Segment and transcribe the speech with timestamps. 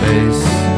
[0.00, 0.69] face.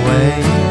[0.00, 0.67] I